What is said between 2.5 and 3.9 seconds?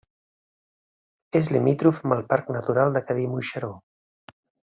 Natural del Cadí-Moixeró.